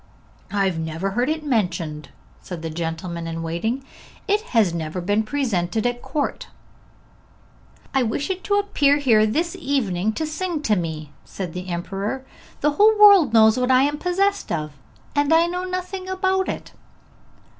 'I 0.51 0.65
have 0.65 0.79
never 0.79 1.11
heard 1.11 1.29
it 1.29 1.43
mentioned,' 1.45 2.09
said 2.41 2.63
the 2.63 2.71
gentleman 2.71 3.27
in 3.27 3.43
waiting. 3.43 3.83
'It 4.27 4.41
has 4.49 4.73
never 4.73 4.99
been 4.99 5.21
presented 5.21 5.85
at 5.85 6.01
court.' 6.01 6.47
'I 7.93 8.01
wish 8.01 8.31
it 8.31 8.43
to 8.45 8.55
appear 8.55 8.97
here 8.97 9.27
this 9.27 9.55
evening 9.59 10.11
to 10.13 10.25
sing 10.25 10.63
to 10.63 10.75
me,' 10.75 11.11
said 11.23 11.53
the 11.53 11.69
emperor. 11.69 12.25
'The 12.61 12.71
whole 12.71 12.97
world 12.99 13.31
knows 13.31 13.59
what 13.59 13.69
I 13.69 13.83
am 13.83 13.99
possessed 13.99 14.51
of, 14.51 14.71
and 15.15 15.31
I 15.31 15.45
know 15.45 15.65
nothing 15.65 16.09
about 16.09 16.49
it!' 16.49 16.71